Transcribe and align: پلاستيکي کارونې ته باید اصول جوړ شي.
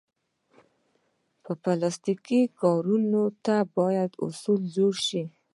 پلاستيکي 1.61 2.41
کارونې 2.61 3.25
ته 3.45 3.55
باید 3.77 4.11
اصول 4.25 4.61
جوړ 4.75 4.93
شي. 5.07 5.23